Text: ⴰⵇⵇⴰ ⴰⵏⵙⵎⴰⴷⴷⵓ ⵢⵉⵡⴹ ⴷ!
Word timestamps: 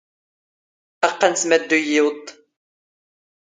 ⴰⵇⵇⴰ 1.07 1.25
ⴰⵏⵙⵎⴰⴷⴷⵓ 1.31 1.77
ⵢⵉⵡⴹ 1.81 2.17
ⴷ! 2.25 2.27